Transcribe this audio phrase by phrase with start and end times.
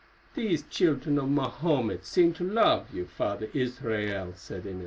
[0.33, 4.79] "These children of Mahomet seem to love you, Father Israel," said Inez.